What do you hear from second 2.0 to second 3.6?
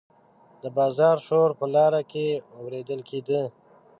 کې اوریدل کیده.